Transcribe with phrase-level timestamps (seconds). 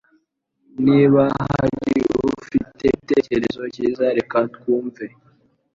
[0.85, 1.21] Niba
[1.51, 1.91] hari
[2.39, 2.63] ufite
[2.95, 5.05] igitekerezo cyiza reka twumve